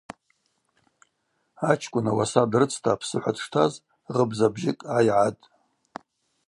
Ачкӏвынкӏ 1.69 2.11
ауаса 2.11 2.41
дрыцта 2.51 2.89
апсыхӏва 2.95 3.31
дштаз 3.35 3.73
гъыбза 4.13 4.47
бжьыкӏ 4.53 4.83
гӏайагӏатӏ. 4.89 5.45